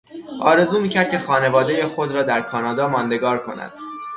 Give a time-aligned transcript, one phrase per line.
[0.41, 3.71] آرزو میکرد که خانوادهی خود را در کانادا ماندگار کند.